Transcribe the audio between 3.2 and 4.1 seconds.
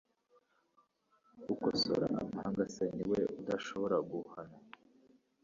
udashobora